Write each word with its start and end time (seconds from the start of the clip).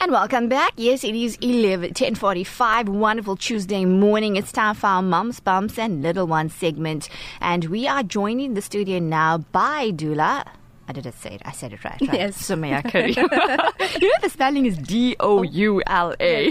And 0.00 0.12
welcome 0.12 0.48
back. 0.48 0.74
Yes, 0.76 1.02
it 1.02 1.16
is 1.16 1.36
11, 1.40 1.88
1045, 1.88 2.88
wonderful 2.88 3.34
Tuesday 3.34 3.84
morning. 3.84 4.36
It's 4.36 4.52
time 4.52 4.76
for 4.76 4.86
our 4.86 5.02
Mums, 5.02 5.40
Bumps 5.40 5.76
and 5.76 6.04
Little 6.04 6.28
Ones 6.28 6.54
segment. 6.54 7.08
And 7.40 7.64
we 7.64 7.88
are 7.88 8.04
joining 8.04 8.54
the 8.54 8.62
studio 8.62 9.00
now 9.00 9.38
by 9.38 9.90
Dula. 9.90 10.44
I 10.88 10.92
didn't 10.92 11.12
say 11.20 11.34
it. 11.34 11.42
I 11.44 11.52
said 11.52 11.74
it 11.74 11.84
right. 11.84 12.00
right? 12.00 12.14
Yes. 12.14 12.38
Sumaya 12.48 12.82
Curry. 12.90 13.12
you 14.00 14.08
know 14.08 14.14
the 14.22 14.30
spelling 14.30 14.64
is 14.64 14.76
D 14.78 15.16
O 15.20 15.42
U 15.42 15.82
L 15.86 16.14
A. 16.18 16.50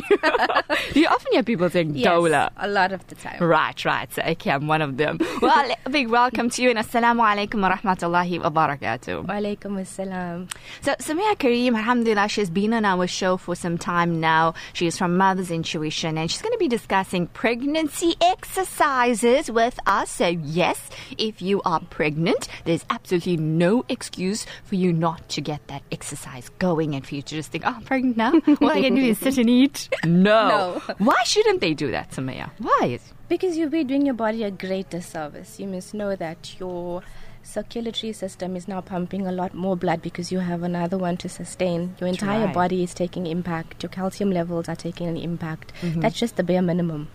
Do 0.94 1.00
you 1.00 1.08
often 1.08 1.32
hear 1.32 1.42
people 1.42 1.70
saying 1.72 1.96
Yes, 1.96 2.08
Dola? 2.08 2.52
a 2.58 2.68
lot 2.68 2.92
of 2.92 3.06
the 3.08 3.16
time. 3.16 3.42
Right, 3.42 3.84
right. 3.84 4.14
So, 4.14 4.22
okay, 4.22 4.52
I'm 4.52 4.68
one 4.68 4.82
of 4.84 4.98
them. 4.98 5.20
Well, 5.42 5.72
a 5.86 5.90
big 5.90 6.10
welcome 6.10 6.50
to 6.52 6.62
you 6.62 6.70
and 6.70 6.78
assalamu 6.80 7.22
alaikum 7.24 7.62
wa 7.62 7.76
rahmatullahi 7.76 8.42
wa 8.44 8.50
barakatuh. 8.50 9.26
Walaikum 9.26 9.80
assalam. 9.82 10.52
So, 10.82 10.94
Samia 10.96 11.36
Kareem, 11.38 11.76
alhamdulillah, 11.76 12.28
she's 12.28 12.50
been 12.50 12.74
on 12.74 12.86
our 12.86 13.08
show 13.08 13.38
for 13.38 13.56
some 13.56 13.78
time 13.78 14.20
now. 14.20 14.54
She 14.74 14.88
is 14.88 14.98
from 14.98 15.16
Mother's 15.18 15.50
Intuition 15.52 16.18
and 16.18 16.30
she's 16.30 16.42
going 16.42 16.52
to 16.54 16.58
be 16.60 16.68
discussing 16.68 17.28
pregnancy 17.28 18.16
exercises 18.22 19.50
with 19.50 19.80
us. 19.88 20.10
So, 20.12 20.28
yes, 20.28 20.90
if 21.18 21.42
you 21.42 21.62
are 21.64 21.80
pregnant, 21.80 22.48
there's 22.66 22.86
absolutely 22.90 23.38
no 23.38 23.86
excuse 23.90 24.27
for 24.64 24.76
you 24.76 24.94
not 24.94 25.30
to 25.30 25.42
get 25.42 25.68
that 25.68 25.84
exercise 25.92 26.50
going 26.60 26.96
and 26.96 27.06
for 27.06 27.16
you 27.16 27.22
to 27.22 27.36
just 27.36 27.52
think, 27.52 27.64
oh, 27.66 27.74
I'm 27.76 27.84
pregnant 27.84 28.18
now. 28.18 28.34
All 28.62 28.70
I 28.70 28.82
can 28.82 28.96
do 28.96 29.02
is 29.02 29.18
sit 29.20 29.38
and 29.38 29.50
eat. 29.50 29.90
No. 30.06 30.48
No. 30.48 30.96
Why 30.98 31.22
shouldn't 31.24 31.62
they 31.62 31.74
do 31.74 31.92
that, 31.92 32.12
Samia? 32.12 32.50
Why? 32.60 33.00
Because 33.30 33.58
you'll 33.58 33.70
be 33.70 33.84
doing 33.84 34.06
your 34.06 34.16
body 34.16 34.44
a 34.44 34.52
great 34.52 34.90
disservice. 34.90 35.60
You 35.60 35.68
must 35.68 35.94
know 35.94 36.16
that 36.16 36.60
your 36.60 37.04
circulatory 37.44 38.14
system 38.14 38.56
is 38.56 38.68
now 38.68 38.82
pumping 38.82 39.26
a 39.26 39.32
lot 39.32 39.54
more 39.54 39.76
blood 39.76 40.02
because 40.02 40.32
you 40.32 40.40
have 40.40 40.64
another 40.64 40.98
one 40.98 41.18
to 41.18 41.30
sustain. 41.30 41.96
Your 42.00 42.08
entire 42.10 42.46
right. 42.46 42.54
body 42.54 42.84
is 42.84 42.94
taking 42.94 43.26
impact. 43.26 43.84
Your 43.84 43.90
calcium 43.90 44.32
levels 44.32 44.68
are 44.68 44.76
taking 44.76 45.08
an 45.08 45.18
impact. 45.18 45.74
Mm-hmm. 45.82 46.02
That's 46.02 46.20
just 46.20 46.36
the 46.36 46.44
bare 46.44 46.62
minimum. 46.62 47.08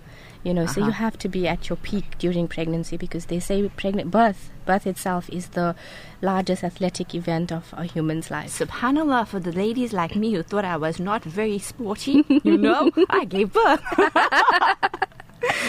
You 0.45 0.53
know, 0.53 0.67
so 0.67 0.81
you 0.81 0.87
uh-huh. 0.87 1.05
have 1.05 1.19
to 1.19 1.29
be 1.29 1.47
at 1.47 1.69
your 1.69 1.77
peak 1.77 2.19
during 2.19 2.49
pregnancy 2.49 2.97
because 2.97 3.27
they 3.27 3.39
say 3.39 3.69
pregnant 3.69 4.11
birth, 4.11 4.51
birth 4.67 4.89
itself 4.89 5.31
is 5.31 5.49
the 5.49 5.77
largest 6.21 6.65
athletic 6.65 7.15
event 7.15 7.53
of 7.53 7.73
a 7.77 7.85
human's 7.85 8.29
life. 8.29 8.59
Subhanallah, 8.59 9.29
for 9.29 9.39
the 9.39 9.53
ladies 9.53 9.93
like 9.93 10.17
me 10.17 10.33
who 10.33 10.43
thought 10.43 10.65
I 10.65 10.77
was 10.77 10.99
not 10.99 11.23
very 11.23 11.59
sporty, 11.61 12.25
you 12.43 12.59
know, 12.59 12.91
I 13.11 13.25
gave 13.25 13.53
birth. 13.53 13.83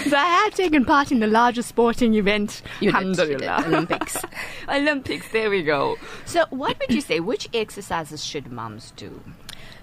so 0.08 0.18
I 0.18 0.44
have 0.44 0.56
taken 0.56 0.86
part 0.86 1.12
in 1.12 1.20
the 1.20 1.28
largest 1.28 1.70
sporting 1.70 2.16
event. 2.16 2.62
You 2.80 2.92
you 3.00 3.16
did, 3.16 3.44
Olympics. 3.44 4.18
Olympics, 4.70 5.32
there 5.32 5.50
we 5.50 5.64
go. 5.64 5.98
So, 6.26 6.46
what 6.50 6.80
would 6.80 6.96
you 6.96 7.02
say? 7.02 7.20
Which 7.20 7.48
exercises 7.54 8.24
should 8.26 8.52
moms 8.52 8.92
do? 8.96 9.22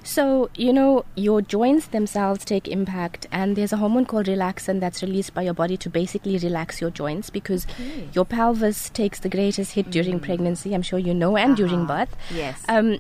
So, 0.03 0.49
you 0.57 0.73
know, 0.73 1.05
your 1.15 1.43
joints 1.43 1.89
themselves 1.89 2.45
take 2.45 2.67
impact, 2.69 3.27
and 3.31 3.55
there's 3.55 3.73
a 3.73 3.77
hormone 3.77 4.07
called 4.07 4.27
relaxin 4.27 4.81
that's 4.81 5.03
released 5.03 5.35
by 5.35 5.43
your 5.43 5.55
body 5.55 5.77
to 5.77 5.91
basically 5.91 6.39
relax 6.39 6.81
your 6.81 6.91
joints 6.91 7.29
because 7.31 7.67
your 8.13 8.25
pelvis 8.25 8.89
takes 8.91 9.21
the 9.21 9.29
greatest 9.29 9.73
hit 9.73 9.91
during 9.91 10.19
pregnancy, 10.19 10.75
I'm 10.75 10.83
sure 10.83 10.99
you 10.99 11.13
know, 11.15 11.37
and 11.37 11.55
during 11.57 11.83
Uh-huh. 11.83 12.07
birth. 12.07 12.17
Yes. 12.35 12.63
Um, 12.69 12.99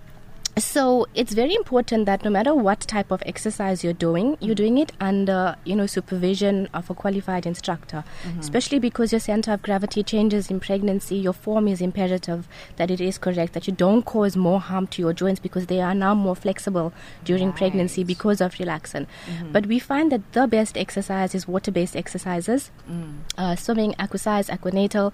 so 0.60 1.06
it's 1.14 1.32
very 1.32 1.54
important 1.54 2.06
that 2.06 2.24
no 2.24 2.30
matter 2.30 2.54
what 2.54 2.80
type 2.80 3.10
of 3.10 3.22
exercise 3.26 3.82
you're 3.84 3.92
doing, 3.92 4.36
you're 4.40 4.54
doing 4.54 4.78
it 4.78 4.92
under 5.00 5.56
you 5.64 5.74
know 5.74 5.86
supervision 5.86 6.68
of 6.72 6.90
a 6.90 6.94
qualified 6.94 7.46
instructor. 7.46 8.04
Especially 8.38 8.78
because 8.78 9.12
your 9.12 9.20
center 9.20 9.52
of 9.52 9.62
gravity 9.62 10.02
changes 10.02 10.50
in 10.50 10.60
pregnancy, 10.60 11.16
your 11.16 11.32
form 11.32 11.68
is 11.68 11.80
imperative 11.80 12.46
that 12.76 12.90
it 12.90 13.00
is 13.00 13.18
correct 13.18 13.52
that 13.54 13.66
you 13.66 13.72
don't 13.72 14.02
cause 14.04 14.36
more 14.36 14.60
harm 14.60 14.86
to 14.88 15.02
your 15.02 15.12
joints 15.12 15.40
because 15.40 15.66
they 15.66 15.80
are 15.80 15.94
now 15.94 16.14
more 16.14 16.36
flexible 16.36 16.92
during 17.24 17.52
pregnancy 17.52 18.04
because 18.04 18.40
of 18.40 18.54
relaxin. 18.54 19.06
But 19.52 19.66
we 19.66 19.78
find 19.78 20.12
that 20.12 20.32
the 20.32 20.46
best 20.46 20.76
exercise 20.76 21.34
is 21.34 21.46
water-based 21.48 21.96
exercises, 21.96 22.70
uh, 23.38 23.56
swimming, 23.56 23.94
exercise, 23.98 24.48
aquanatal. 24.48 25.12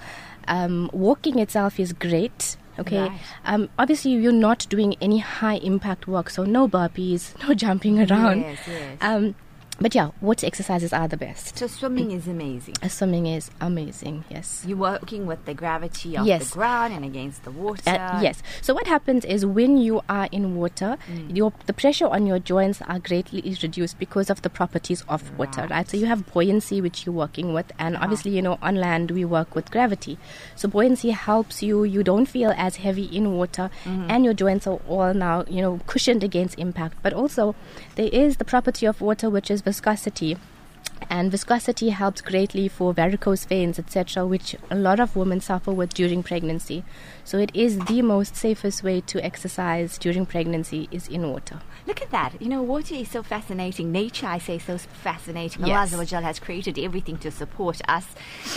Um, 0.48 0.90
walking 0.92 1.38
itself 1.38 1.80
is 1.80 1.92
great. 1.92 2.56
Okay. 2.78 3.00
Right. 3.00 3.20
Um, 3.44 3.68
obviously, 3.78 4.12
you're 4.12 4.32
not 4.32 4.66
doing 4.68 4.96
any 5.00 5.18
high 5.18 5.56
impact 5.56 6.06
work, 6.06 6.30
so 6.30 6.44
no 6.44 6.68
burpees, 6.68 7.32
no 7.48 7.54
jumping 7.54 7.98
around. 8.10 8.40
Yes, 8.40 8.58
yes. 8.68 8.98
Um, 9.00 9.34
but 9.80 9.94
yeah, 9.94 10.10
water 10.20 10.46
exercises 10.46 10.92
are 10.92 11.06
the 11.08 11.16
best. 11.16 11.58
so, 11.58 11.66
swimming 11.66 12.10
is 12.12 12.26
amazing. 12.26 12.74
Uh, 12.82 12.88
Swimming 12.88 13.26
is 13.26 13.50
amazing. 13.60 14.24
Yes. 14.30 14.64
You're 14.66 14.78
working 14.78 15.26
with 15.26 15.44
the 15.44 15.52
gravity 15.54 16.16
of 16.16 16.24
Yes. 16.26 16.48
the 16.50 16.54
ground 16.54 16.94
and 16.94 17.04
against 17.04 17.44
the 17.44 17.50
water. 17.50 17.82
Uh, 17.90 18.20
yes. 18.22 18.42
So 18.62 18.72
what 18.72 18.86
happens 18.86 19.24
is 19.26 19.44
when 19.44 19.76
you 19.76 20.00
are 20.08 20.28
in 20.32 20.56
water, 20.56 20.96
Mm. 21.10 21.36
your 21.36 21.52
the 21.66 21.72
pressure 21.74 22.06
on 22.06 22.26
your 22.26 22.38
joints 22.38 22.80
are 22.88 22.98
greatly 22.98 23.40
is 23.40 23.62
reduced 23.62 23.98
because 23.98 24.30
of 24.30 24.40
the 24.42 24.48
properties 24.48 25.04
of 25.08 25.36
water, 25.38 25.66
right? 25.70 25.88
So 25.88 25.96
you 25.98 26.06
have 26.06 26.24
buoyancy 26.32 26.80
which 26.80 27.04
you're 27.04 27.14
working 27.14 27.52
with, 27.52 27.70
and 27.78 27.96
obviously 27.98 28.30
you 28.34 28.40
know 28.42 28.56
on 28.62 28.76
land 28.76 29.10
we 29.10 29.24
work 29.26 29.54
with 29.54 29.70
gravity. 29.70 30.16
So 30.54 30.68
buoyancy 30.68 31.10
helps 31.10 31.62
you. 31.62 31.84
You 31.84 32.02
don't 32.02 32.26
feel 32.26 32.54
as 32.56 32.76
heavy 32.76 33.04
in 33.04 33.36
water, 33.36 33.68
Mm-hmm. 33.84 34.10
and 34.10 34.24
your 34.24 34.32
joints 34.34 34.66
are 34.66 34.80
all 34.88 35.12
now 35.12 35.44
you 35.48 35.60
know 35.60 35.80
cushioned 35.86 36.24
against 36.24 36.58
impact. 36.58 36.96
But 37.02 37.12
also 37.12 37.54
there 37.96 38.08
is 38.10 38.38
the 38.38 38.44
property 38.44 38.86
of 38.86 39.00
water 39.02 39.28
which 39.28 39.50
is 39.50 39.65
viscosity 39.66 40.38
and 41.08 41.30
viscosity 41.30 41.90
helps 41.90 42.20
greatly 42.20 42.68
for 42.68 42.92
varicose 42.92 43.44
veins 43.44 43.78
etc 43.78 44.26
which 44.26 44.56
a 44.70 44.74
lot 44.74 44.98
of 44.98 45.14
women 45.16 45.40
suffer 45.40 45.72
with 45.72 45.94
during 45.94 46.22
pregnancy 46.22 46.84
so 47.24 47.38
it 47.38 47.54
is 47.54 47.78
the 47.80 48.02
most 48.02 48.34
safest 48.36 48.82
way 48.82 49.00
to 49.00 49.22
exercise 49.24 49.98
during 49.98 50.26
pregnancy 50.26 50.88
is 50.90 51.08
in 51.08 51.30
water 51.30 51.60
Look 51.86 52.02
at 52.02 52.10
that. 52.10 52.42
You 52.42 52.48
know, 52.48 52.62
water 52.62 52.96
is 52.96 53.08
so 53.10 53.22
fascinating. 53.22 53.92
Nature, 53.92 54.26
I 54.26 54.38
say, 54.38 54.58
so 54.58 54.76
fascinating. 54.76 55.64
Yes. 55.64 55.76
Allah 55.76 55.86
Azza 55.86 55.98
wa 55.98 56.04
Jal 56.04 56.22
has 56.22 56.40
created 56.40 56.80
everything 56.80 57.16
to 57.18 57.30
support 57.30 57.80
us. 57.86 58.06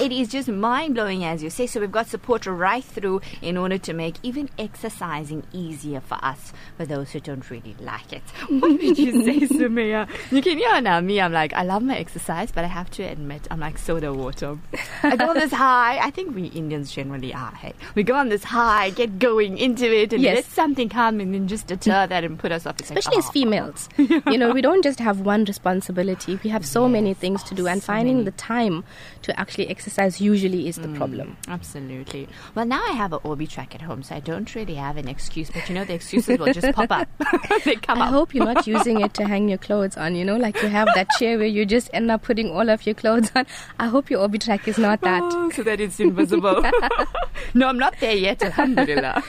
It 0.02 0.12
is 0.12 0.30
just 0.30 0.48
mind 0.48 0.96
blowing, 0.96 1.24
as 1.24 1.44
you 1.44 1.52
say. 1.52 1.68
So 1.68 1.80
we've 1.80 1.92
got 1.92 2.08
support 2.08 2.48
right 2.48 2.84
through 2.84 3.22
in 3.44 3.56
order 3.56 3.78
to 3.78 3.94
make 3.94 4.16
even 4.24 4.50
exercising 4.58 5.44
easier 5.54 6.02
for 6.02 6.18
us, 6.26 6.54
for 6.76 6.88
those 6.88 7.12
who 7.12 7.20
don't 7.20 7.48
really 7.52 7.76
like 7.80 8.12
it. 8.14 8.24
What 8.50 8.72
would 8.72 8.98
you 8.98 9.24
say, 9.24 9.40
Sumaya? 9.56 10.10
You 10.32 10.42
can 10.42 10.58
hear 10.58 10.82
now 10.82 11.00
me. 11.00 11.22
I'm 11.22 11.32
like, 11.32 11.54
I 11.54 11.62
love 11.62 11.84
my 11.84 11.98
exercise, 11.98 12.19
but 12.28 12.58
I 12.64 12.68
have 12.68 12.90
to 12.92 13.04
admit, 13.04 13.48
I'm 13.52 13.60
like 13.60 13.78
soda 13.78 14.14
water. 14.14 14.58
I 15.04 15.16
go 15.16 15.30
on 15.30 15.36
this 15.36 15.52
high. 15.52 16.00
I 16.00 16.10
think 16.12 16.36
we 16.36 16.46
Indians 16.48 16.92
generally 16.92 17.34
are. 17.34 17.54
Hey, 17.54 17.74
we 17.96 18.04
go 18.04 18.16
on 18.16 18.30
this 18.30 18.44
high, 18.44 18.90
get 18.92 19.20
going 19.20 19.58
into 19.58 19.86
it, 19.92 20.14
and 20.14 20.22
Yes. 20.22 20.36
let 20.36 20.46
something 20.46 20.90
come 20.90 21.20
and 21.20 21.34
then 21.34 21.48
just 21.48 21.68
deter 21.68 22.08
that 22.08 22.24
and 22.24 22.38
put 22.38 22.52
us 22.52 22.66
off. 22.66 22.80
It's 22.80 22.90
like, 22.90 23.00
especially 23.00 23.20
as 23.20 23.28
oh. 23.28 23.32
females 23.32 23.90
you 23.98 24.38
know 24.38 24.52
we 24.52 24.62
don't 24.62 24.84
just 24.84 25.00
have 25.00 25.22
one 25.22 25.44
responsibility 25.46 26.40
we 26.44 26.50
have 26.50 26.66
so 26.66 26.88
many 26.88 27.14
things 27.14 27.44
to 27.44 27.56
do 27.56 27.68
and 27.68 27.82
so 27.82 27.88
finding 27.88 28.18
many. 28.18 28.26
the 28.26 28.32
time 28.32 28.84
to 29.22 29.38
actually 29.40 29.68
exercise 29.70 30.20
usually 30.22 30.68
is 30.68 30.76
the 30.78 30.88
Mm. 30.90 30.98
problem 30.98 31.38
Absolutely. 31.48 32.28
Well, 32.56 32.66
now 32.66 32.82
I 32.88 32.92
have 32.94 33.14
an 33.14 33.20
Orbitrek 33.20 33.76
at 33.76 33.82
home, 33.82 34.02
so 34.04 34.16
I 34.16 34.20
don't 34.20 34.54
really 34.56 34.76
have 34.76 34.98
an 34.98 35.08
excuse. 35.08 35.50
But 35.52 35.68
you 35.70 35.76
know, 35.76 35.86
the 35.86 35.94
excuses 35.94 36.40
will 36.40 36.52
just 36.52 36.72
pop 36.74 36.92
up. 36.92 37.08
they 37.66 37.76
come 37.76 38.02
I 38.02 38.08
up. 38.08 38.14
hope 38.14 38.34
you're 38.34 38.46
not 38.46 38.66
using 38.66 39.02
it 39.02 39.14
to 39.16 39.26
hang 39.28 39.48
your 39.50 39.58
clothes 39.60 39.98
on, 39.98 40.16
you 40.16 40.26
know, 40.26 40.36
like 40.38 40.62
you 40.64 40.68
have 40.70 40.88
that 40.96 41.10
chair 41.20 41.38
where 41.38 41.48
you 41.48 41.66
just 41.66 41.90
end 41.94 42.09
up 42.10 42.24
putting 42.24 42.52
all 42.52 42.70
of 42.70 42.86
your 42.86 42.96
clothes 42.96 43.32
on. 43.36 43.46
I 43.80 43.88
hope 43.88 44.10
your 44.10 44.28
Orbitrek 44.28 44.68
is 44.68 44.78
not 44.78 45.02
that. 45.02 45.22
Oh, 45.24 45.50
so 45.52 45.64
that 45.64 45.80
it's 45.80 46.00
invisible. 46.00 46.64
no, 47.54 47.68
I'm 47.68 47.78
not 47.78 48.00
there 48.00 48.16
yet, 48.16 48.42
alhamdulillah. 48.44 49.24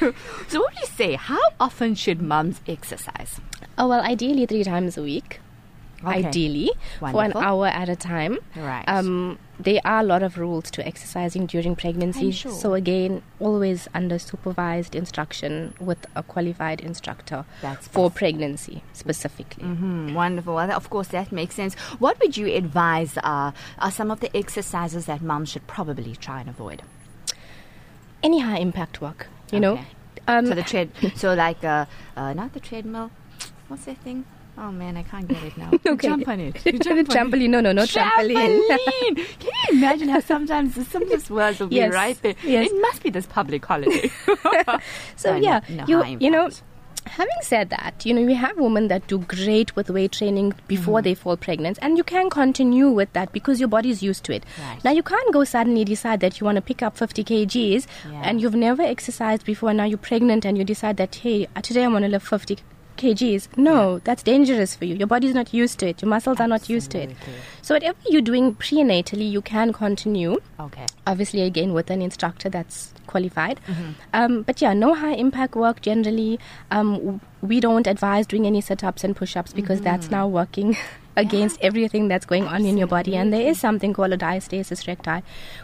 so, 0.49 0.61
what 0.61 0.75
do 0.75 0.81
you 0.81 0.87
say? 0.87 1.15
How 1.15 1.41
often 1.59 1.95
should 1.95 2.23
mums 2.23 2.61
exercise? 2.67 3.41
Oh, 3.79 3.89
well, 3.89 4.01
ideally 4.01 4.47
three 4.47 4.65
times 4.65 4.97
a 4.97 5.03
week. 5.03 5.41
Okay. 6.03 6.25
Ideally, 6.27 6.71
for 6.99 7.23
an 7.23 7.35
hour 7.37 7.67
at 7.67 7.89
a 7.91 7.97
time. 7.97 8.39
Right. 8.57 8.85
Um, 8.89 9.39
there 9.59 9.81
are 9.85 10.01
a 10.01 10.03
lot 10.03 10.23
of 10.23 10.39
rules 10.39 10.71
to 10.71 10.87
exercising 10.87 11.45
during 11.45 11.77
pregnancy. 11.77 12.31
Sure. 12.31 12.53
So, 12.53 12.73
again, 12.73 13.23
always 13.39 13.87
under 13.93 14.19
supervised 14.19 14.95
instruction 14.95 15.75
with 15.79 16.07
a 16.17 16.23
qualified 16.23 16.81
instructor 16.81 17.45
That's 17.61 17.87
for 17.87 18.09
best. 18.09 18.19
pregnancy 18.19 18.83
specifically. 18.95 19.65
Hmm, 19.65 20.15
wonderful. 20.15 20.55
Well, 20.55 20.73
of 20.73 20.89
course, 20.89 21.09
that 21.09 21.33
makes 21.33 21.55
sense. 21.55 21.75
What 21.99 22.19
would 22.21 22.39
you 22.39 22.47
advise 22.55 23.19
uh, 23.19 23.53
are 23.79 23.91
some 23.91 24.11
of 24.11 24.21
the 24.21 24.35
exercises 24.35 25.05
that 25.05 25.21
moms 25.21 25.51
should 25.51 25.67
probably 25.67 26.17
try 26.17 26.41
and 26.41 26.49
avoid? 26.49 26.83
Any 28.23 28.41
high 28.41 28.59
impact 28.59 29.03
work, 29.03 29.27
you 29.53 29.61
know. 29.61 29.81
Um, 30.27 30.47
so 30.47 30.55
the 30.55 30.63
tread, 30.63 30.91
so 31.17 31.35
like 31.35 31.63
uh, 31.65 31.87
uh, 32.17 32.33
not 32.33 32.53
the 32.55 32.61
treadmill. 32.61 33.11
What's 33.69 33.85
that 33.85 33.99
thing? 33.99 34.25
Oh 34.63 34.71
man, 34.71 34.97
I 34.99 35.03
can't 35.03 35.27
get 35.27 35.43
it 35.43 35.57
now. 35.57 35.71
Okay. 35.87 36.09
Jump 36.09 36.29
on 36.29 36.39
it. 36.39 36.65
You 36.67 36.79
jump 36.79 36.91
on 36.99 36.99
it. 36.99 37.09
trampoline. 37.09 37.49
No, 37.49 37.61
no, 37.61 37.73
no 37.73 37.83
trampoline. 37.85 38.61
Trampoline. 38.69 39.17
Can 39.41 39.51
you 39.69 39.79
imagine 39.79 40.09
how 40.11 40.21
sometimes 40.21 40.75
the 40.75 40.85
simplest 40.85 41.31
words 41.31 41.61
will 41.61 41.69
be 41.69 41.77
Yes, 41.77 41.95
right 41.95 42.21
there? 42.23 42.35
yes. 42.45 42.71
It 42.71 42.81
must 42.83 43.03
be 43.03 43.09
this 43.11 43.27
public 43.27 43.65
holiday. 43.65 44.11
So 45.17 45.35
yeah, 45.37 45.61
you 45.87 46.05
you 46.21 46.31
know, 46.31 46.51
having 47.07 47.41
said 47.43 47.71
that, 47.71 48.05
you 48.05 48.13
know, 48.15 48.23
we 48.23 48.35
have 48.35 48.57
women 48.59 48.89
that 48.89 49.07
do 49.07 49.19
great 49.19 49.75
with 49.77 49.89
weight 49.91 50.13
training 50.13 50.53
before 50.69 50.99
Mm-hmm. 50.99 51.05
they 51.05 51.15
fall 51.15 51.37
pregnant, 51.37 51.79
and 51.83 51.97
you 51.97 52.05
can 52.05 52.29
continue 52.31 52.91
with 52.91 53.13
that 53.15 53.33
because 53.33 53.61
your 53.61 53.69
body's 53.69 54.03
used 54.03 54.25
to 54.25 54.33
it. 54.35 54.45
Right. 54.59 54.85
Now, 54.85 54.91
you 54.93 55.03
can't 55.03 55.33
go 55.33 55.45
suddenly 55.45 55.85
decide 55.85 56.21
that 56.21 56.39
you 56.41 56.45
want 56.45 56.57
to 56.57 56.63
pick 56.63 56.83
up 56.83 56.97
50 56.99 57.25
kgs 57.25 57.87
Yeah. 58.11 58.23
and 58.25 58.41
you've 58.41 58.55
never 58.55 58.83
exercised 58.83 59.45
before, 59.47 59.71
and 59.71 59.79
now 59.79 59.85
you're 59.85 59.99
pregnant 60.11 60.45
and 60.45 60.59
you 60.59 60.65
decide 60.65 60.97
that, 60.99 61.15
hey, 61.17 61.47
today 61.63 61.85
I 61.85 61.89
want 61.89 62.05
to 62.05 62.09
lift 62.11 62.27
50 62.27 62.59
kgs. 63.01 63.49
No, 63.57 63.99
that's 64.01 64.23
dangerous 64.23 64.75
for 64.77 64.85
you. 64.85 64.95
Your 64.95 65.07
body's 65.07 65.35
not 65.35 65.53
used 65.55 65.79
to 65.81 65.89
it. 65.89 66.03
Your 66.03 66.09
muscles 66.09 66.39
are 66.41 66.49
not 66.49 66.69
used 66.69 66.91
to 66.93 66.99
it. 67.05 67.11
So 67.63 67.75
whatever 67.75 67.99
you're 68.09 68.21
doing 68.31 68.55
prenatally, 68.55 69.31
you 69.31 69.41
can 69.43 69.73
continue. 69.73 70.39
Okay. 70.59 70.87
Obviously, 71.07 71.43
again 71.43 71.73
with 71.73 71.91
an 71.91 72.03
instructor 72.03 72.49
that's 72.49 72.93
qualified. 73.07 73.61
Um, 74.13 74.43
but 74.43 74.61
yeah, 74.63 74.73
no 74.73 74.95
high 74.95 75.15
impact 75.15 75.57
work 75.57 75.81
generally. 75.81 76.39
Um, 76.71 77.21
we 77.43 77.59
don't 77.61 77.87
advise 77.87 78.27
doing 78.27 78.47
any 78.47 78.61
sit 78.61 78.85
ups 78.85 79.03
and 79.05 79.17
push 79.17 79.37
ups 79.37 79.53
because 79.53 79.81
that's 79.81 80.11
now 80.11 80.29
working 80.29 80.77
against 81.21 81.61
everything 81.69 82.09
that's 82.09 82.27
going 82.27 82.45
on 82.45 82.65
in 82.67 82.77
your 82.83 82.87
body. 82.87 83.15
And 83.17 83.33
there 83.33 83.47
is 83.53 83.61
something 83.61 83.93
called 83.93 84.13
a 84.13 84.19
diastasis 84.19 84.87
recti, 84.89 85.23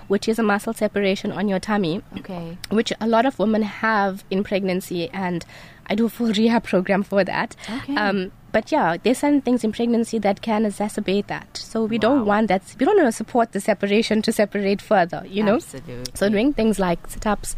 which 0.08 0.28
is 0.28 0.38
a 0.38 0.42
muscle 0.42 0.72
separation 0.72 1.32
on 1.32 1.48
your 1.48 1.58
tummy 1.60 2.02
Okay. 2.18 2.56
which 2.70 2.92
a 3.00 3.06
lot 3.06 3.26
of 3.26 3.38
women 3.38 3.62
have 3.62 4.24
in 4.30 4.44
pregnancy, 4.44 5.08
and 5.10 5.44
I 5.88 5.94
do 5.94 6.06
a 6.06 6.08
full 6.08 6.32
rehab 6.40 6.64
program 6.64 7.02
for 7.02 7.24
that. 7.24 7.56
Okay. 7.78 7.96
Um, 7.96 8.32
but 8.52 8.72
yeah, 8.72 8.96
there's 9.02 9.18
some 9.18 9.40
things 9.42 9.64
in 9.64 9.72
pregnancy 9.72 10.18
that 10.20 10.40
can 10.40 10.64
exacerbate 10.64 11.26
that. 11.26 11.56
So 11.58 11.84
we 11.84 11.96
Wow. 11.98 12.00
don't 12.08 12.24
want 12.26 12.48
that. 12.48 12.62
We 12.78 12.86
don't 12.86 12.96
want 12.96 13.08
to 13.08 13.12
support 13.12 13.52
the 13.52 13.60
separation 13.60 14.22
to 14.22 14.32
separate 14.32 14.80
further. 14.80 15.22
You 15.28 15.42
know. 15.44 15.56
Absolutely. 15.56 16.04
So 16.14 16.28
doing 16.30 16.52
things 16.54 16.78
like 16.78 17.06
sit-ups, 17.08 17.54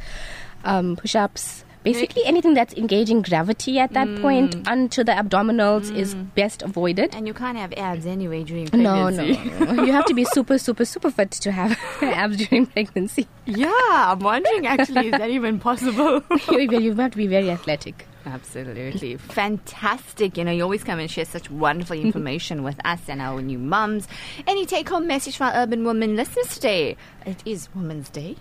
um, 0.64 0.96
push-ups. 0.96 1.64
Basically, 1.92 2.24
anything 2.24 2.54
that's 2.54 2.74
engaging 2.74 3.22
gravity 3.22 3.78
at 3.78 3.92
that 3.94 4.08
point 4.22 4.56
Mm. 4.56 4.68
onto 4.72 5.04
the 5.04 5.12
abdominals 5.12 5.94
is 5.94 6.14
best 6.40 6.62
avoided. 6.62 7.14
And 7.14 7.26
you 7.26 7.34
can't 7.34 7.56
have 7.58 7.72
abs 7.76 8.06
anyway 8.06 8.42
during 8.44 8.68
No, 8.72 8.94
pregnancy. 9.06 9.50
no, 9.60 9.72
no. 9.78 9.82
you 9.84 9.92
have 9.92 10.04
to 10.06 10.14
be 10.14 10.24
super, 10.36 10.58
super, 10.58 10.84
super 10.84 11.10
fit 11.10 11.30
to 11.46 11.52
have 11.52 11.78
abs 12.02 12.36
during 12.48 12.66
pregnancy. 12.66 13.26
Yeah, 13.46 13.70
I'm 14.12 14.18
wondering 14.20 14.66
actually, 14.66 15.06
is 15.08 15.12
that 15.22 15.30
even 15.30 15.58
possible? 15.60 16.22
you 16.50 16.60
you 16.88 16.94
have 16.94 17.12
to 17.12 17.16
be 17.24 17.26
very 17.38 17.50
athletic. 17.50 18.07
Absolutely. 18.32 19.16
Fantastic. 19.16 20.36
You 20.36 20.44
know, 20.44 20.52
you 20.52 20.62
always 20.62 20.84
come 20.84 20.98
and 20.98 21.10
share 21.10 21.24
such 21.24 21.50
wonderful 21.50 21.96
information 22.04 22.62
with 22.62 22.78
us 22.84 23.00
and 23.08 23.20
our 23.22 23.40
new 23.40 23.58
mums. 23.58 24.06
Any 24.46 24.66
take 24.66 24.88
home 24.88 25.06
message 25.06 25.36
for 25.38 25.44
our 25.44 25.54
urban 25.54 25.84
women 25.84 26.14
listeners 26.14 26.48
today? 26.54 26.96
It 27.24 27.42
is 27.46 27.68
Women's 27.74 28.10
Day. 28.10 28.36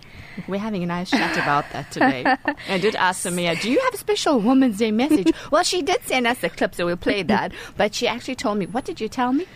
We're 0.46 0.60
having 0.60 0.82
a 0.82 0.86
nice 0.86 1.10
chat 1.10 1.36
about 1.36 1.64
that 1.72 1.90
today. 1.90 2.24
I 2.68 2.78
did 2.78 2.96
ask 2.96 3.26
Samia, 3.26 3.60
do 3.60 3.70
you 3.70 3.80
have 3.80 3.94
a 3.94 3.98
special 3.98 4.38
Women's 4.40 4.76
Day 4.78 4.90
message? 4.90 5.32
well, 5.50 5.64
she 5.64 5.80
did 5.82 6.02
send 6.04 6.26
us 6.26 6.42
a 6.42 6.50
clip, 6.50 6.74
so 6.74 6.84
we'll 6.84 6.96
play 6.96 7.22
that. 7.22 7.52
But 7.76 7.94
she 7.94 8.06
actually 8.08 8.34
told 8.34 8.58
me, 8.58 8.66
what 8.66 8.84
did 8.84 9.00
you 9.00 9.08
tell 9.08 9.32
me? 9.32 9.46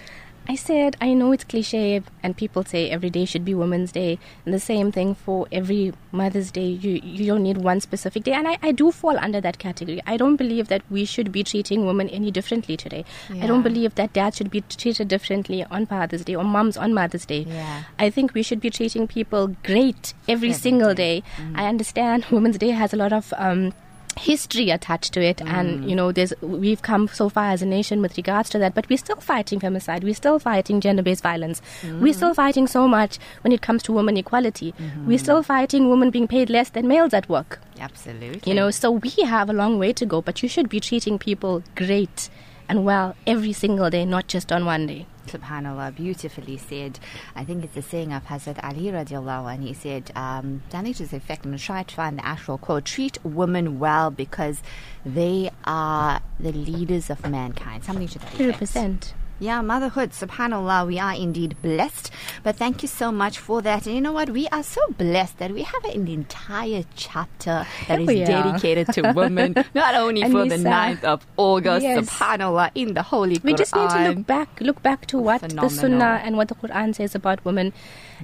I 0.49 0.57
said, 0.57 0.97
I 1.01 1.15
know 1.15 1.31
it's 1.33 1.45
cliche, 1.45 2.03
and 2.23 2.37
people 2.37 2.65
say 2.65 2.91
every 2.91 3.11
day 3.11 3.25
should 3.25 3.45
be 3.45 3.55
Women's 3.55 3.93
Day, 3.93 4.19
and 4.45 4.53
the 4.53 4.59
same 4.59 4.91
thing 4.91 5.15
for 5.15 5.47
every 5.53 5.93
Mother's 6.11 6.51
Day. 6.51 6.67
You 6.67 7.01
you 7.03 7.27
don't 7.27 7.45
need 7.45 7.59
one 7.59 7.81
specific 7.81 8.25
day, 8.25 8.33
and 8.33 8.49
I, 8.49 8.59
I 8.63 8.73
do 8.73 8.91
fall 8.91 9.17
under 9.19 9.41
that 9.41 9.59
category. 9.59 10.01
I 10.05 10.17
don't 10.17 10.35
believe 10.37 10.67
that 10.69 10.83
we 10.91 11.05
should 11.05 11.31
be 11.31 11.45
treating 11.45 11.87
women 11.87 12.09
any 12.09 12.31
differently 12.33 12.77
today. 12.77 13.05
I 13.31 13.47
don't 13.47 13.63
believe 13.63 13.95
that 13.95 14.13
dads 14.13 14.37
should 14.39 14.51
be 14.51 14.63
treated 14.63 15.07
differently 15.09 15.65
on 15.71 15.87
Father's 15.87 16.25
Day 16.25 16.35
or 16.35 16.45
moms 16.45 16.77
on 16.77 16.93
Mother's 16.93 17.25
Day. 17.25 17.47
Yeah. 17.49 17.85
I 17.99 18.11
think 18.11 18.35
we 18.35 18.43
should 18.43 18.61
be 18.61 18.71
treating 18.71 19.07
people 19.07 19.57
great 19.63 20.13
every, 20.29 20.49
Every 20.49 20.53
single 20.55 20.93
day. 20.95 21.21
day. 21.21 21.27
I 21.55 21.67
understand 21.69 22.25
Women's 22.33 22.59
Day 22.59 22.71
has 22.71 22.93
a 22.93 22.97
lot 22.97 23.13
of 23.13 23.33
um, 23.37 23.73
history 24.19 24.71
attached 24.71 25.13
to 25.15 25.23
it, 25.23 25.41
and 25.41 25.85
mm. 25.85 25.89
you 25.89 25.97
know, 25.97 26.13
there's 26.13 26.33
we've 26.41 26.83
come 26.83 27.09
so 27.09 27.29
far 27.29 27.51
as 27.51 27.63
a 27.63 27.67
nation 27.67 28.01
with 28.01 28.17
regards 28.17 28.51
to 28.51 28.59
that, 28.59 28.75
but 28.75 28.89
we're 28.89 28.99
still 28.99 29.17
fighting 29.17 29.61
femicide. 29.61 30.05
We're 30.05 30.15
still 30.15 30.39
fighting 30.39 30.81
gender-based 30.81 31.23
violence. 31.23 31.63
We're 31.85 32.13
still 32.13 32.33
mm. 32.33 32.37
fighting 32.37 32.67
so 32.67 32.87
much 32.89 33.19
when 33.43 33.53
it 33.53 33.63
comes 33.63 33.83
to 33.85 33.93
women 33.93 34.17
equality. 34.17 34.73
Mm-hmm. 34.73 35.07
We're 35.07 35.19
still 35.19 35.43
fighting 35.43 35.89
women 35.91 36.11
being 36.11 36.29
paid 36.29 36.51
less 36.51 36.71
than 36.71 36.89
males 36.89 37.15
at 37.15 37.29
work. 37.29 37.61
Absolutely. 37.81 38.51
You 38.51 38.55
know, 38.55 38.71
so 38.71 38.91
we 38.91 39.11
have 39.25 39.51
a 39.51 39.53
long 39.53 39.79
way 39.79 39.93
to 39.93 40.07
go, 40.07 40.21
but 40.21 40.43
you 40.43 40.49
should 40.49 40.69
be 40.69 40.81
treating 40.81 41.19
people 41.19 41.63
great 41.75 42.29
and 42.69 42.85
well 42.85 43.17
every 43.27 43.53
single 43.53 43.91
day, 43.91 44.05
not 44.05 44.29
just 44.29 44.53
on 44.53 44.65
one 44.65 44.87
day. 44.87 45.07
Subhanallah, 45.27 45.95
beautifully 45.95 46.57
said. 46.59 46.99
I 47.35 47.45
think 47.45 47.65
it's 47.65 47.77
a 47.77 47.83
saying 47.83 48.13
of 48.13 48.25
Hazrat 48.27 48.63
Ali 48.63 48.85
radiallahu 48.91 49.55
and 49.55 49.63
he 49.65 49.75
said, 49.75 50.11
um, 50.15 50.63
something 50.71 50.95
to 50.95 51.05
effect, 51.05 51.45
I'm 51.45 51.53
going 51.53 51.59
to 51.59 51.65
try 51.65 51.83
to 51.83 51.95
find 51.95 52.19
the 52.19 52.27
actual 52.27 52.59
quote, 52.59 52.85
treat 52.85 53.23
women 53.25 53.79
well 53.79 54.11
because 54.11 54.63
they 55.05 55.51
are 55.65 56.21
the 56.39 56.53
leaders 56.53 57.11
of 57.11 57.29
mankind. 57.29 57.85
Something 57.85 58.09
to 58.09 58.19
that 58.19 58.35
effect. 58.35 58.59
percent. 58.59 59.15
Yeah, 59.39 59.61
motherhood, 59.61 60.11
subhanAllah, 60.11 60.87
we 60.87 61.01
are 61.01 61.15
indeed 61.15 61.57
blessed. 61.63 62.13
But 62.45 62.55
thank 62.57 62.83
you 62.83 62.89
so 62.89 63.11
much 63.11 63.39
for 63.39 63.61
that. 63.63 63.87
And 63.87 63.95
you 63.97 64.01
know 64.01 64.13
what? 64.13 64.31
We 64.31 64.47
are 64.49 64.63
so 64.63 64.81
blessed 64.97 65.39
that 65.39 65.51
we 65.51 65.63
have 65.65 65.85
an 65.85 66.07
entire 66.07 66.85
chapter 66.95 67.67
that 67.89 68.01
is 68.01 68.13
yeah. 68.13 68.27
dedicated 68.27 68.89
to 68.95 69.13
women, 69.17 69.57
not 69.75 69.97
only 69.97 70.23
And 70.23 70.33
for 70.33 70.45
the 70.47 70.59
Nisa. 70.59 70.69
9th 70.69 71.05
of 71.05 71.27
August, 71.37 71.83
Yes. 71.83 72.09
subhanAllah, 72.09 72.71
in 72.77 72.95
the 72.95 73.03
Holy 73.03 73.37
Quran. 73.39 73.43
We 73.45 73.55
just 73.55 73.75
need 73.75 73.91
to 73.91 74.09
look 74.11 74.27
back, 74.29 74.61
look 74.61 74.81
back 74.81 75.07
to 75.07 75.19
what 75.19 75.41
the 75.43 75.69
Sunnah 75.69 76.21
and 76.23 76.37
what 76.37 76.47
the 76.47 76.55
Quran 76.55 76.95
says 76.95 77.17
about 77.17 77.45
women, 77.45 77.73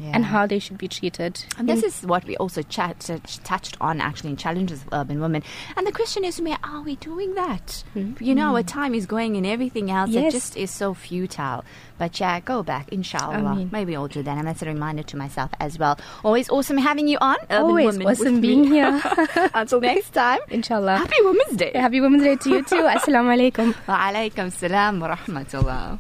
Yeah. 0.01 0.13
and 0.15 0.25
how 0.25 0.47
they 0.47 0.61
should 0.61 0.79
be 0.79 0.87
treated. 0.87 1.45
And 1.59 1.69
this 1.69 1.83
is 1.83 2.03
what 2.07 2.25
we 2.27 2.37
also 2.37 2.63
chat, 2.63 3.01
touch- 3.01 3.39
touched 3.43 3.77
on 3.81 4.01
actually 4.01 4.31
in 4.31 4.37
Challenges 4.37 4.83
of 4.83 4.89
Urban 4.93 5.21
Women. 5.21 5.43
And 5.77 5.85
the 5.85 5.91
question 5.93 6.25
is, 6.25 6.41
Mia, 6.41 6.59
are 6.63 6.83
we 6.83 6.95
doing 6.95 7.35
that? 7.35 7.83
You 8.21 8.37
know, 8.37 8.55
our 8.55 8.63
time 8.63 8.95
is 8.95 9.05
going 9.07 9.37
and 9.37 9.45
everything 9.45 9.91
else. 9.91 10.11
It 10.11 10.19
Hmm. 10.19 10.25
Yes. 10.29 10.33
just 10.33 10.57
is 10.57 10.71
so 10.71 10.95
futile. 10.99 11.65
But 11.97 12.19
yeah, 12.21 12.41
go 12.41 12.63
back, 12.63 12.93
inshallah. 12.93 13.39
Ameen. 13.55 13.71
Maybe 13.73 13.97
I'll 13.97 14.09
do 14.09 14.23
that. 14.23 14.37
And 14.37 14.47
that's 14.47 14.63
a 14.63 14.67
reminder 14.67 15.03
to 15.05 15.17
myself 15.17 15.51
as 15.61 15.79
well. 15.79 15.99
Always 16.25 16.51
awesome 16.51 16.77
having 16.77 17.09
you 17.09 17.19
on. 17.21 17.37
Urban 17.51 17.63
Always 17.65 17.99
with 17.99 18.07
awesome 18.07 18.35
me. 18.37 18.41
being 18.41 18.65
here. 18.65 19.01
Until 19.55 19.81
next 19.81 20.11
time. 20.11 20.41
Inshallah. 20.51 20.97
Happy 20.99 21.17
Women's 21.23 21.57
Day. 21.57 21.73
Happy 21.75 22.01
Women's 22.01 22.23
Day 22.25 22.37
to 22.37 22.51
you 22.51 22.63
too. 22.63 22.83
Assalamu 22.99 23.31
alaikum. 23.37 23.75
Wa 23.89 24.11
alaikum 24.11 24.53
salam 24.53 25.01
wa 25.01 25.15
rahmatullah. 25.17 25.97